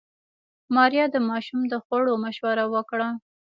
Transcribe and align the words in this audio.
ماريا 0.75 1.05
د 1.11 1.15
ماشوم 1.29 1.61
د 1.67 1.73
خوړو 1.83 2.13
مشوره 2.23 2.65
ورکړه. 2.73 3.09